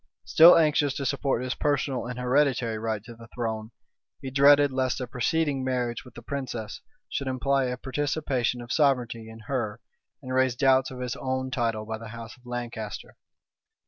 [0.25, 3.69] Still anxious to support his personal and hereditary right to the throne,
[4.19, 9.29] he dreaded lest a preceding marriage with the princess should imply a participation of sovereignty
[9.29, 9.79] in her,
[10.23, 13.15] and raise doubts of his own title by the house of Lancaster.